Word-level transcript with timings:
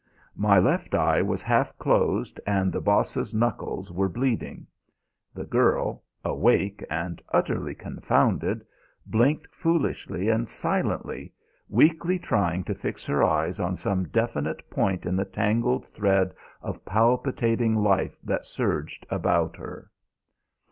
My 0.35 0.57
left 0.57 0.95
eye 0.95 1.21
was 1.21 1.43
half 1.43 1.77
closed 1.77 2.39
and 2.47 2.73
the 2.73 2.81
Boss's 2.81 3.35
knuckles 3.35 3.91
were 3.91 4.09
bleeding. 4.09 4.65
The 5.35 5.43
girl, 5.45 6.03
awake 6.25 6.83
and 6.89 7.21
utterly 7.31 7.75
confounded, 7.75 8.65
blinked 9.05 9.53
foolishly 9.53 10.27
and 10.27 10.49
silently, 10.49 11.33
weakly 11.69 12.17
trying 12.17 12.63
to 12.63 12.73
fix 12.73 13.05
her 13.05 13.23
eyes 13.23 13.59
on 13.59 13.75
some 13.75 14.07
definite 14.07 14.67
point 14.71 15.05
in 15.05 15.15
the 15.15 15.23
tangled 15.23 15.85
thread 15.89 16.33
of 16.63 16.83
palpitating 16.83 17.75
life 17.75 18.17
that 18.23 18.47
surged 18.47 19.05
about 19.11 19.55
her. 19.57 19.91